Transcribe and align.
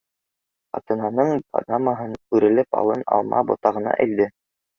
Ҡатынының 0.77 1.29
панамаһын 1.57 2.15
үрелеп 2.39 2.79
алың 2.81 3.05
алма 3.19 3.45
ботағына 3.53 3.95
элде 4.09 4.29